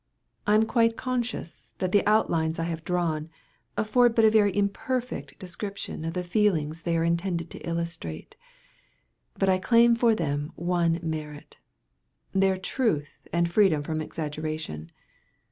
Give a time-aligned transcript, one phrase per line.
[0.47, 3.29] I am quite conscious that the outlines I have drawn,
[3.77, 8.35] afford but a very imperfect description of the feelings they are intended to illustrate;
[9.37, 14.91] but I claim for them one merit—their truth and freedom from exaggeration.